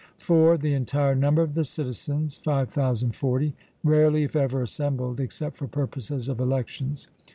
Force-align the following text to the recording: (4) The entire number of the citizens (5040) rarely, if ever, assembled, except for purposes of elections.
(4) 0.17 0.57
The 0.57 0.73
entire 0.73 1.13
number 1.13 1.43
of 1.43 1.53
the 1.53 1.63
citizens 1.63 2.35
(5040) 2.37 3.53
rarely, 3.83 4.23
if 4.23 4.35
ever, 4.35 4.63
assembled, 4.63 5.19
except 5.19 5.57
for 5.57 5.67
purposes 5.67 6.27
of 6.27 6.39
elections. 6.39 7.07